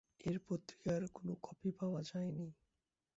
এ 0.21 0.33
পত্রিকার 0.47 1.01
কোন 1.13 1.27
কপি 1.43 1.69
পাওয়া 1.79 2.01
যায়নি। 2.03 2.47